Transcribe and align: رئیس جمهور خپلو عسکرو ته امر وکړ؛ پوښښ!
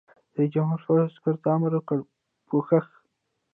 رئیس 0.35 0.49
جمهور 0.55 0.79
خپلو 0.83 1.01
عسکرو 1.09 1.41
ته 1.43 1.47
امر 1.55 1.71
وکړ؛ 1.75 1.99
پوښښ! 2.47 2.85